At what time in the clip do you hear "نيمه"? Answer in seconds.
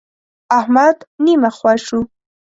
1.23-1.49